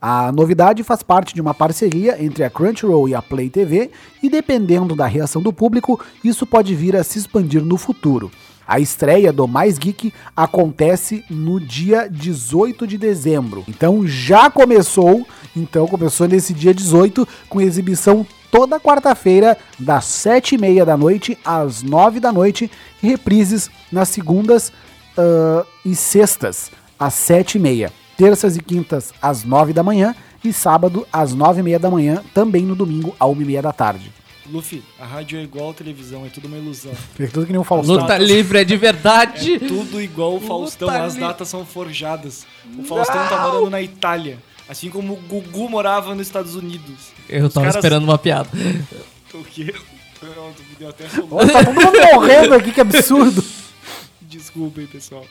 [0.00, 3.90] A novidade faz parte de uma parceria entre a Crunchyroll e a Play TV,
[4.22, 8.30] e dependendo da reação do público, isso pode vir a se expandir no futuro.
[8.66, 13.64] A estreia do Mais Geek acontece no dia 18 de dezembro.
[13.68, 20.96] Então já começou, então começou nesse dia 18 com exibição toda quarta-feira, das 7h30 da
[20.96, 22.70] noite às 9 da noite,
[23.02, 24.72] e reprises nas segundas
[25.16, 27.90] uh, e sextas, às 7h30.
[28.16, 32.74] Terças e quintas, às 9 da manhã, e sábado, às 9h30 da manhã, também no
[32.74, 34.12] domingo, às 1h30 da tarde.
[34.50, 36.92] Luffy, a rádio é igual a televisão, é tudo uma ilusão.
[37.18, 37.96] É tudo que nem o Faustão.
[37.96, 39.54] Luta livre é de verdade.
[39.54, 42.46] É tudo igual o Faustão, Luta as li- datas são forjadas.
[42.78, 47.10] O Faustão tá morando na Itália, assim como o Gugu morava nos Estados Unidos.
[47.28, 48.48] Eu Os tava caras- esperando uma piada.
[49.34, 49.74] O quê?
[50.22, 51.04] Não, me deu até.
[51.04, 53.44] Nossa, tá todo mundo morrendo aqui, que absurdo.
[54.22, 55.24] Desculpem, pessoal.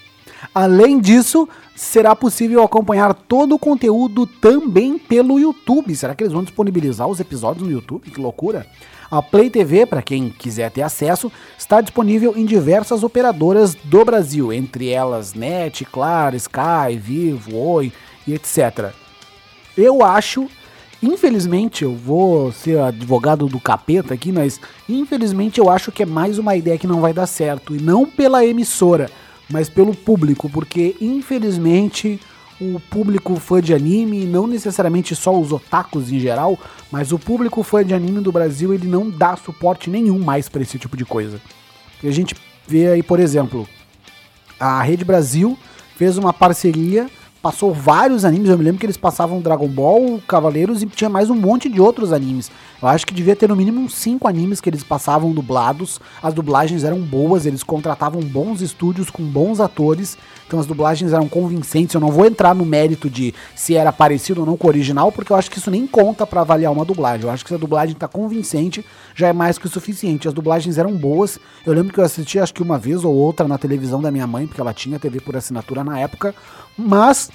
[0.54, 5.96] Além disso, será possível acompanhar todo o conteúdo também pelo YouTube.
[5.96, 8.10] Será que eles vão disponibilizar os episódios no YouTube?
[8.12, 8.66] Que loucura!
[9.10, 14.52] A Play TV, para quem quiser ter acesso, está disponível em diversas operadoras do Brasil,
[14.52, 17.92] entre elas NET, Claro, Sky, Vivo, Oi
[18.28, 18.92] e etc.
[19.78, 20.50] Eu acho,
[21.02, 26.40] infelizmente, eu vou ser advogado do capeta aqui, mas infelizmente eu acho que é mais
[26.40, 27.76] uma ideia que não vai dar certo.
[27.76, 29.10] E não pela emissora,
[29.50, 32.20] mas pelo público, porque infelizmente
[32.60, 36.58] o público fã de anime, não necessariamente só os otakus em geral,
[36.92, 40.62] mas o público fã de anime do Brasil, ele não dá suporte nenhum mais pra
[40.62, 41.42] esse tipo de coisa.
[42.02, 42.36] E a gente
[42.68, 43.68] vê aí, por exemplo,
[44.60, 45.58] a Rede Brasil
[45.98, 47.10] fez uma parceria,
[47.42, 51.30] passou vários animes, eu me lembro que eles passavam Dragon Ball, Cavaleiros e tinha mais
[51.30, 52.50] um monte de outros animes.
[52.82, 56.00] Eu acho que devia ter no mínimo uns cinco animes que eles passavam dublados.
[56.24, 61.28] As dublagens eram boas, eles contratavam bons estúdios com bons atores, então as dublagens eram
[61.28, 61.96] convincentes.
[61.96, 65.12] Eu não vou entrar no mérito de se era parecido ou não com o original,
[65.12, 67.26] porque eu acho que isso nem conta pra avaliar uma dublagem.
[67.26, 70.28] Eu acho que se a dublagem tá convincente, já é mais que o suficiente.
[70.28, 71.40] As dublagens eram boas.
[71.66, 74.28] Eu lembro que eu assisti acho que uma vez ou outra na televisão da minha
[74.28, 76.36] mãe, porque ela tinha TV por assinatura na época,
[76.78, 77.30] mas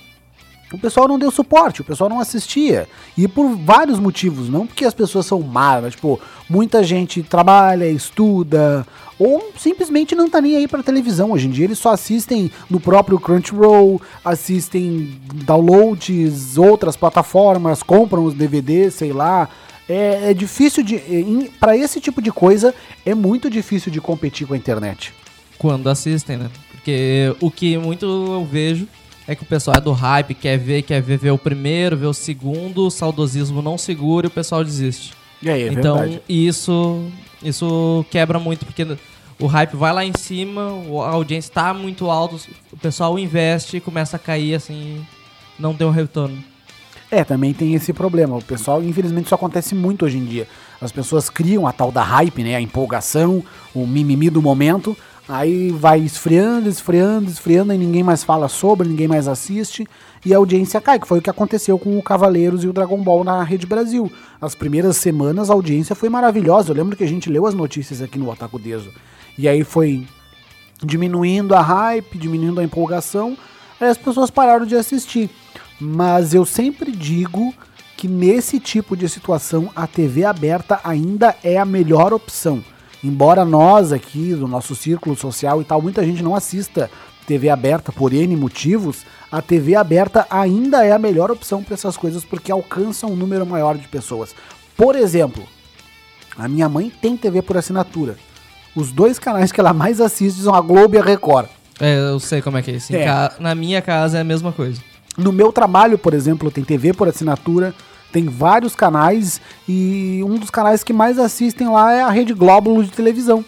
[0.73, 2.89] o pessoal não deu suporte, o pessoal não assistia.
[3.17, 7.89] E por vários motivos, não porque as pessoas são más, mas, tipo, muita gente trabalha,
[7.91, 8.87] estuda,
[9.19, 11.33] ou simplesmente não tá nem aí pra televisão.
[11.33, 18.35] Hoje em dia eles só assistem no próprio Crunchyroll, assistem downloads, outras plataformas, compram os
[18.35, 19.49] DVDs, sei lá.
[19.89, 21.51] É, é difícil de.
[21.59, 22.73] para esse tipo de coisa,
[23.05, 25.13] é muito difícil de competir com a internet.
[25.59, 26.51] Quando assistem, né?
[26.71, 28.89] Porque o que muito eu vejo
[29.31, 32.07] é que o pessoal é do hype, quer ver, quer ver, ver o primeiro, ver
[32.07, 35.14] o segundo, o saudosismo não segura e o pessoal desiste.
[35.40, 36.23] E aí, é então, verdade.
[36.29, 37.09] isso
[37.40, 38.85] isso quebra muito, porque
[39.38, 40.62] o hype vai lá em cima,
[41.07, 42.37] a audiência tá muito alta,
[42.73, 45.01] o pessoal investe e começa a cair assim,
[45.57, 46.43] não tem um retorno.
[47.09, 48.37] É, também tem esse problema.
[48.37, 50.49] O pessoal, infelizmente, isso acontece muito hoje em dia.
[50.81, 52.57] As pessoas criam a tal da hype, né?
[52.57, 54.97] A empolgação, o mimimi do momento.
[55.33, 59.87] Aí vai esfriando, esfriando, esfriando, e ninguém mais fala sobre, ninguém mais assiste.
[60.27, 63.01] E a audiência cai, que foi o que aconteceu com o Cavaleiros e o Dragon
[63.01, 64.11] Ball na Rede Brasil.
[64.40, 66.73] As primeiras semanas a audiência foi maravilhosa.
[66.73, 68.90] Eu lembro que a gente leu as notícias aqui no Otaku Deso.
[69.38, 70.05] E aí foi
[70.83, 73.38] diminuindo a hype, diminuindo a empolgação,
[73.81, 75.31] aí as pessoas pararam de assistir.
[75.81, 77.55] Mas eu sempre digo
[77.97, 82.64] que nesse tipo de situação a TV aberta ainda é a melhor opção.
[83.03, 86.91] Embora nós aqui, do nosso círculo social e tal, muita gente não assista
[87.27, 91.97] TV aberta por N motivos, a TV aberta ainda é a melhor opção para essas
[91.97, 94.35] coisas porque alcança um número maior de pessoas.
[94.77, 95.45] Por exemplo,
[96.37, 98.17] a minha mãe tem TV por assinatura.
[98.75, 101.49] Os dois canais que ela mais assiste são a Globo e a Record.
[101.81, 102.95] É, eu sei como é que é isso.
[102.95, 103.07] É.
[103.39, 104.81] Na minha casa é a mesma coisa.
[105.17, 107.75] No meu trabalho, por exemplo, tem TV por assinatura,
[108.12, 112.83] tem vários canais e um dos canais que mais assistem lá é a Rede Glóbulo
[112.85, 113.44] de televisão.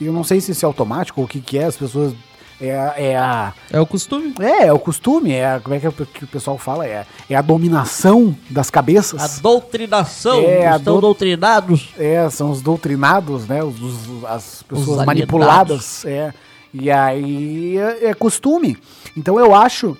[0.00, 2.14] E eu não sei se isso é automático ou o que, que é, as pessoas
[2.60, 3.52] É, é a.
[3.70, 4.34] É o costume.
[4.40, 6.84] É, é o costume, é a, como é que, é o que o pessoal fala?
[6.86, 9.38] É, é a dominação das cabeças.
[9.38, 11.90] A doutrinação, É, a estão dou- doutrinados.
[11.96, 13.62] É, são os doutrinados, né?
[13.62, 15.06] Os, os- as pessoas alienados.
[15.06, 16.04] manipuladas.
[16.04, 16.34] É.
[16.74, 18.76] E aí é, é costume.
[19.16, 19.96] Então eu acho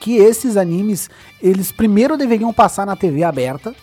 [0.00, 1.08] que esses animes,
[1.42, 3.74] eles primeiro deveriam passar na TV aberta,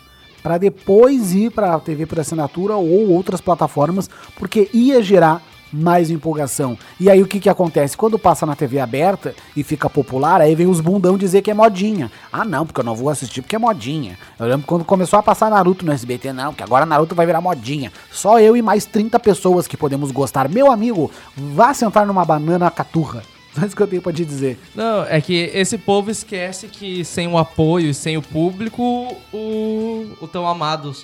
[0.41, 5.41] para depois ir para TV por assinatura ou outras plataformas, porque ia gerar
[5.73, 6.77] mais empolgação.
[6.99, 7.97] E aí o que que acontece?
[7.97, 11.53] Quando passa na TV aberta e fica popular, aí vem os bundão dizer que é
[11.53, 12.11] modinha.
[12.31, 14.17] Ah não, porque eu não vou assistir porque é modinha.
[14.39, 17.41] Eu lembro quando começou a passar Naruto no SBT, não, porque agora Naruto vai virar
[17.41, 17.91] modinha.
[18.11, 20.47] Só eu e mais 30 pessoas que podemos gostar.
[20.47, 23.23] Meu amigo, vá sentar numa banana caturra.
[23.59, 24.57] Só isso que eu tenho pra te dizer.
[24.73, 28.83] Não, é que esse povo esquece que sem o apoio e sem o público,
[29.31, 30.95] o, o tão amado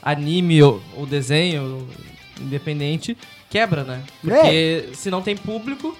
[0.00, 1.88] anime ou, ou desenho
[2.40, 3.16] independente
[3.50, 4.02] quebra, né?
[4.20, 5.96] Porque se não tem público,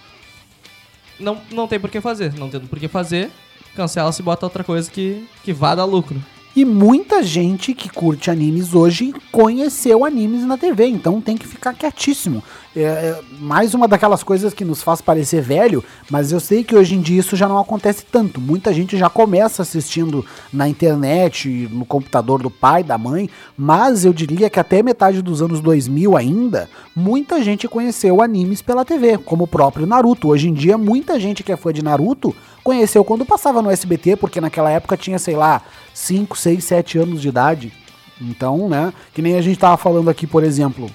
[1.18, 2.33] não, não tem por que fazer.
[2.35, 3.31] Não tendo por que fazer,
[3.74, 6.22] cancela-se e bota outra coisa que, que vá dar lucro.
[6.56, 11.74] E muita gente que curte animes hoje conheceu animes na TV, então tem que ficar
[11.74, 12.42] quietíssimo.
[12.74, 16.74] É, é mais uma daquelas coisas que nos faz parecer velho, mas eu sei que
[16.74, 18.40] hoje em dia isso já não acontece tanto.
[18.40, 24.14] Muita gente já começa assistindo na internet, no computador do pai, da mãe, mas eu
[24.14, 29.44] diria que até metade dos anos 2000 ainda, muita gente conheceu animes pela TV, como
[29.44, 30.28] o próprio Naruto.
[30.28, 32.34] Hoje em dia, muita gente que é fã de Naruto
[32.66, 35.62] conheceu quando passava no SBT, porque naquela época tinha, sei lá,
[35.94, 37.72] 5, 6, 7 anos de idade.
[38.20, 40.90] Então, né, que nem a gente tava falando aqui, por exemplo,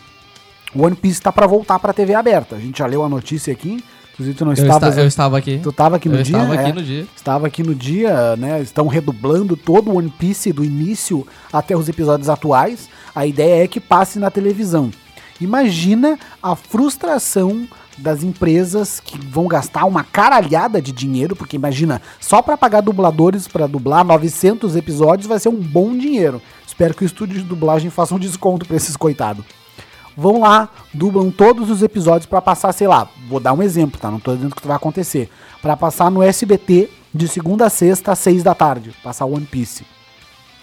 [0.76, 2.58] o One Piece tá pra voltar pra TV aberta.
[2.58, 3.82] A gente já leu a notícia aqui,
[4.12, 4.88] inclusive tu não Eu, estava...
[4.88, 5.60] esta- eu estava aqui.
[5.64, 6.36] Tu tava aqui no eu dia?
[6.38, 6.74] estava aqui É.
[6.74, 7.08] no dia.
[7.16, 8.62] Estava aqui no dia, né?
[8.62, 12.90] Estão redublando todo o One Piece do início até os episódios atuais.
[13.16, 14.92] A ideia é que passe na televisão.
[15.40, 22.42] Imagina a frustração das empresas que vão gastar uma caralhada de dinheiro, porque imagina, só
[22.42, 26.42] para pagar dubladores para dublar 900 episódios vai ser um bom dinheiro.
[26.66, 29.46] Espero que o estúdio de dublagem faça um desconto para esses coitados
[30.16, 34.12] vão lá, dublam todos os episódios pra passar, sei lá, vou dar um exemplo, tá?
[34.12, 35.30] Não tô dizendo que vai acontecer.
[35.62, 39.86] Pra passar no SBT de segunda a sexta às seis da tarde, passar One Piece.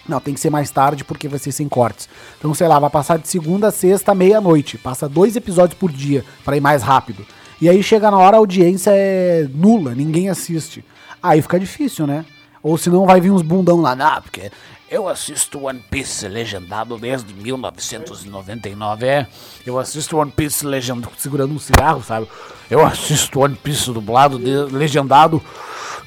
[0.09, 2.09] Não, tem que ser mais tarde porque vai ser sem cortes.
[2.38, 4.79] Então, sei lá, vai passar de segunda a sexta meia-noite.
[4.79, 7.27] Passa dois episódios por dia pra ir mais rápido.
[7.61, 10.85] E aí chega na hora a audiência é nula, ninguém assiste.
[11.23, 12.25] Aí fica difícil, né?
[12.62, 14.51] Ou senão vai vir uns bundão lá, não, porque
[14.90, 19.27] eu assisto One Piece legendado desde 1999, é.
[19.66, 22.27] Eu assisto One Piece legendado, segurando um cigarro, sabe?
[22.71, 25.42] Eu assisto One Piece dublado, legendado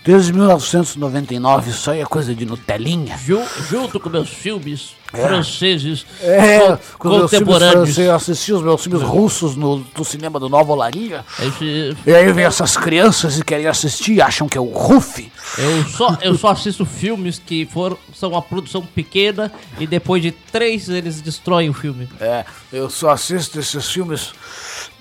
[0.03, 3.17] desde 1999, isso aí é coisa de Nutelinha.
[3.17, 7.97] Ju- junto com meus filmes franceses É, co- filmes contemporâneos.
[7.97, 11.23] eu assisti os meus filmes russos no, no cinema do Nova Olaria.
[11.39, 15.29] Esse- E aí vem essas crianças e querem assistir e acham que é o Ruff.
[15.57, 20.31] eu, só, eu só assisto filmes que foram, são uma produção pequena e depois de
[20.31, 22.07] três eles destroem o filme.
[22.19, 24.31] É, eu só assisto esses filmes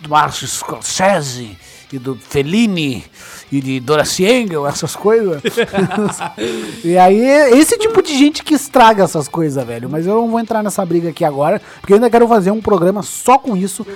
[0.00, 1.56] do Marcio Scorsese
[1.92, 3.04] e do Fellini
[3.50, 5.42] e de Dora Siengel, essas coisas.
[6.84, 7.20] e aí,
[7.52, 9.88] esse tipo de gente que estraga essas coisas, velho.
[9.88, 12.60] Mas eu não vou entrar nessa briga aqui agora, porque eu ainda quero fazer um
[12.60, 13.86] programa só com isso.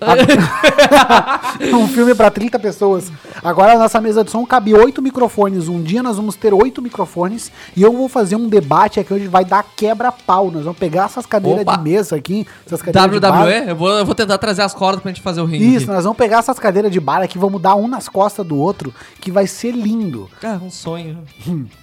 [1.74, 3.10] um filme pra 30 pessoas.
[3.42, 5.68] Agora a nossa mesa de som cabe oito microfones.
[5.68, 9.28] Um dia nós vamos ter oito microfones e eu vou fazer um debate aqui onde
[9.28, 10.50] vai dar quebra-pau.
[10.50, 11.76] Nós vamos pegar essas cadeiras Opa.
[11.76, 13.42] de mesa aqui, essas cadeiras de bar.
[13.42, 13.70] WWE?
[13.70, 15.74] Eu vou, eu vou tentar trazer as cordas pra gente fazer o ringue.
[15.74, 15.94] Isso, aqui.
[15.94, 18.92] nós vamos pegar essas cadeiras de bar aqui, vamos dar um nas costas do outro,
[19.20, 20.28] que vai ser lindo.
[20.42, 21.18] Ah, um sonho.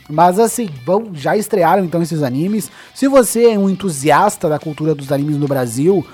[0.09, 0.69] Mas assim,
[1.13, 2.71] já estrearam então esses animes.
[2.93, 6.05] Se você é um entusiasta da cultura dos animes no Brasil,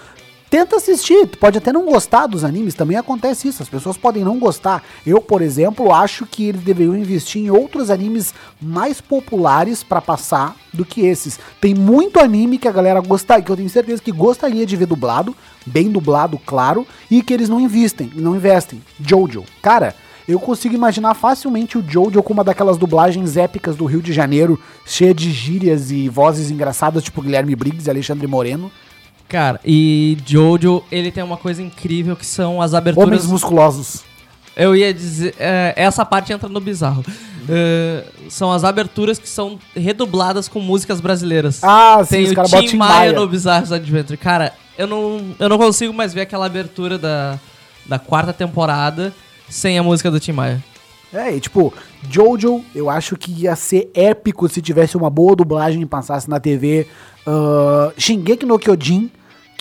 [0.53, 1.25] tenta assistir.
[1.25, 3.63] Tu pode até não gostar dos animes, também acontece isso.
[3.63, 4.83] As pessoas podem não gostar.
[5.03, 10.55] Eu, por exemplo, acho que eles deveriam investir em outros animes mais populares pra passar
[10.71, 11.39] do que esses.
[11.59, 14.85] Tem muito anime que a galera gosta, que eu tenho certeza que gostaria de ver
[14.85, 15.35] dublado,
[15.65, 18.79] bem dublado, claro, e que eles não investem, não investem.
[18.99, 19.95] Jojo, cara,
[20.27, 24.59] eu consigo imaginar facilmente o Jojo com uma daquelas dublagens épicas do Rio de Janeiro,
[24.85, 28.71] cheia de gírias e vozes engraçadas, tipo Guilherme Briggs e Alexandre Moreno.
[29.33, 33.07] Cara, e Jojo, ele tem uma coisa incrível que são as aberturas.
[33.07, 34.03] Homens musculosos.
[34.55, 35.33] Eu ia dizer.
[35.39, 37.03] é, essa parte entra no bizarro.
[37.49, 41.63] É, são as aberturas que são redubladas com músicas brasileiras.
[41.63, 43.11] Ah, sim, Tem os o caras Tim botam Tim Maia Maia.
[43.13, 44.17] no Bizarros Adventure.
[44.17, 47.39] Cara, eu não, eu não consigo mais ver aquela abertura da,
[47.87, 49.11] da quarta temporada
[49.49, 50.63] sem a música do Tim Maia.
[51.11, 51.73] É, e tipo,
[52.07, 56.39] Jojo, eu acho que ia ser épico se tivesse uma boa dublagem e passasse na
[56.39, 56.85] TV.
[57.25, 59.09] Uh, Shingeki no Kyojin,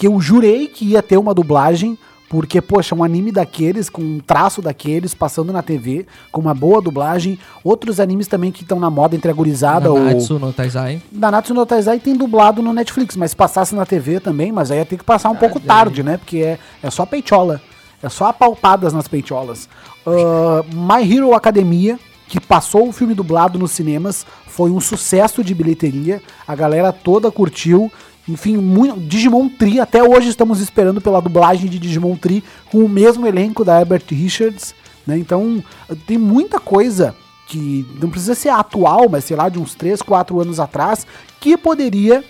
[0.03, 1.97] que eu jurei que ia ter uma dublagem,
[2.29, 6.81] Porque, poxa, um anime daqueles, com um traço daqueles, passando na TV, com uma boa
[6.81, 7.39] dublagem.
[7.63, 9.93] Outros animes também que estão na moda entre a gurizada.
[9.93, 11.01] ou Nanatsu no Taizai.
[11.13, 14.79] Nanatsu no Taizai tem dublado no Netflix, mas se passasse na TV também, mas aí
[14.79, 16.17] ia ter que passar um pouco tarde, né?
[16.17, 17.61] Porque é, é só peitola.
[18.03, 19.69] É só apalpadas nas peitolas.
[20.07, 21.97] Ah, My Hero Academia,
[22.29, 26.23] que passou o filme dublado nos cinemas, foi um sucesso de bilheteria.
[26.49, 27.93] A galera toda curtiu.
[28.29, 32.89] Enfim, muito, Digimon Tree, até hoje estamos esperando pela dublagem de Digimon Tree com o
[32.89, 34.75] mesmo elenco da Herbert Richards.
[35.07, 35.19] Né?
[35.19, 35.63] Então,
[36.07, 37.15] tem muita coisa
[37.49, 41.07] que não precisa ser atual, mas sei lá, de uns 3, 4 anos atrás,
[41.41, 42.25] que poderia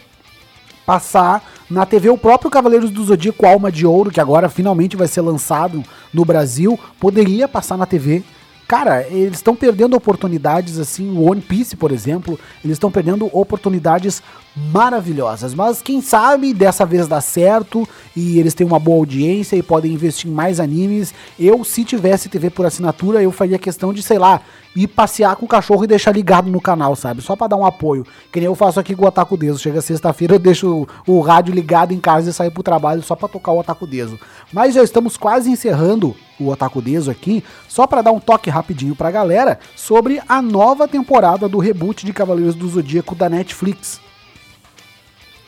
[0.87, 5.07] passar na TV o próprio Cavaleiros do Zodíaco Alma de Ouro, que agora finalmente vai
[5.07, 5.83] ser lançado
[6.13, 8.23] no Brasil, poderia passar na TV.
[8.67, 14.23] Cara, eles estão perdendo oportunidades assim, o One Piece, por exemplo, eles estão perdendo oportunidades
[14.55, 15.55] maravilhosas.
[15.55, 19.93] Mas quem sabe dessa vez dá certo e eles têm uma boa audiência e podem
[19.93, 21.15] investir em mais animes.
[21.39, 24.41] Eu, se tivesse TV por assinatura, eu faria questão de, sei lá,
[24.75, 27.23] ir passear com o cachorro e deixar ligado no canal, sabe?
[27.23, 28.07] Só pra dar um apoio.
[28.31, 29.59] Que nem eu faço aqui com o Otaku Deso.
[29.59, 33.15] Chega sexta-feira, eu deixo o, o rádio ligado em casa e saio pro trabalho só
[33.15, 34.19] pra tocar o Otaku Deso.
[34.53, 38.97] Mas já estamos quase encerrando o Otaku Deso aqui, só pra dar um toque rapidinho
[38.97, 44.12] pra galera sobre a nova temporada do reboot de Cavaleiros do Zodíaco da Netflix.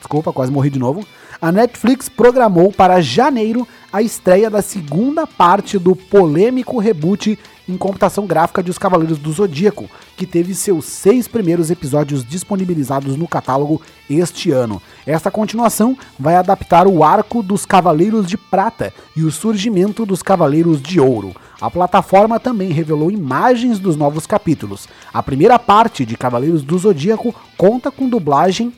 [0.04, 1.02] Desculpa, quase morri de novo.
[1.40, 8.26] A Netflix programou para janeiro a estreia da segunda parte do polêmico reboot em computação
[8.26, 13.80] gráfica de Os Cavaleiros do Zodíaco, que teve seus seis primeiros episódios disponibilizados no catálogo
[14.10, 14.80] este ano.
[15.06, 20.82] Esta continuação vai adaptar o arco dos Cavaleiros de Prata e o surgimento dos Cavaleiros
[20.82, 21.34] de Ouro.
[21.58, 24.86] A plataforma também revelou imagens dos novos capítulos.
[25.14, 28.70] A primeira parte de Cavaleiros do Zodíaco conta com dublagem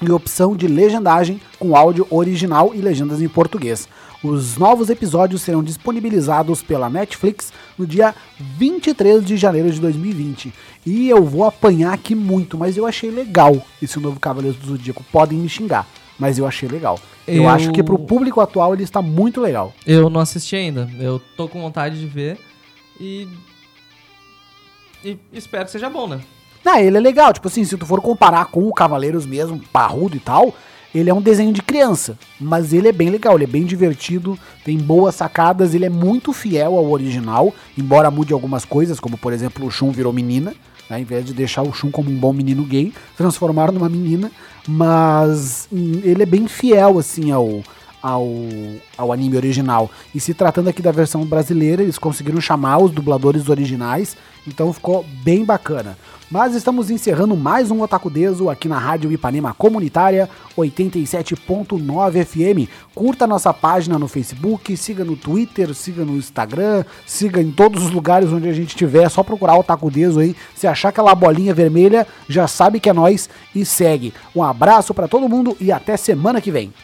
[0.00, 3.88] e opção de legendagem com áudio original e legendas em português.
[4.22, 10.52] Os novos episódios serão disponibilizados pela Netflix no dia 23 de janeiro de 2020.
[10.84, 15.04] E eu vou apanhar aqui muito, mas eu achei legal esse novo Cavaleiros do Zodíaco.
[15.12, 15.86] Podem me xingar,
[16.18, 16.98] mas eu achei legal.
[17.26, 19.72] Eu, Eu- acho que pro público atual ele está muito legal.
[19.86, 20.90] Eu não assisti ainda.
[20.98, 22.38] Eu tô com vontade de ver.
[23.00, 23.28] E.
[25.04, 26.20] E espero que seja bom, né?
[26.68, 30.16] Ah, ele é legal, tipo assim, se tu for comparar com o Cavaleiros mesmo, parrudo
[30.16, 30.52] e tal,
[30.94, 34.38] ele é um desenho de criança, mas ele é bem legal, ele é bem divertido,
[34.64, 39.32] tem boas sacadas, ele é muito fiel ao original, embora mude algumas coisas, como por
[39.32, 40.50] exemplo o Shun virou menina,
[40.90, 44.30] né, ao invés de deixar o Shun como um bom menino gay, transformaram numa menina,
[44.66, 47.62] mas ele é bem fiel assim ao
[48.02, 48.28] ao,
[48.96, 49.90] ao anime original.
[50.14, 55.04] E se tratando aqui da versão brasileira, eles conseguiram chamar os dubladores originais, então ficou
[55.24, 55.98] bem bacana.
[56.28, 62.68] Mas estamos encerrando mais um Otaku Deso aqui na Rádio Ipanema Comunitária 87.9 FM.
[62.92, 67.92] Curta nossa página no Facebook, siga no Twitter, siga no Instagram, siga em todos os
[67.92, 70.34] lugares onde a gente estiver, é só procurar Otaku Deso aí.
[70.56, 74.12] Se achar aquela bolinha vermelha, já sabe que é nós e segue.
[74.34, 76.74] Um abraço para todo mundo e até semana que vem.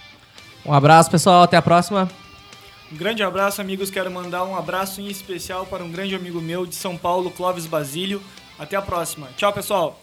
[0.64, 1.42] Um abraço, pessoal.
[1.42, 2.08] Até a próxima.
[2.92, 3.90] Um grande abraço, amigos.
[3.90, 7.66] Quero mandar um abraço em especial para um grande amigo meu de São Paulo, Clóvis
[7.66, 8.22] Basílio.
[8.62, 9.28] Até a próxima.
[9.36, 9.98] Tchau, pessoal.